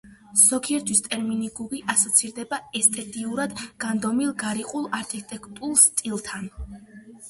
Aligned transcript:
ზოგისთვის 0.43 1.01
ტერმინი 1.07 1.49
გუგი 1.59 1.83
ასოცირდება 1.95 2.61
ესთეტიურად 2.81 3.55
განდგომილ, 3.87 4.35
გარიყულ 4.49 4.93
არქიტექტურულ 5.03 5.83
სტილთან. 5.89 6.55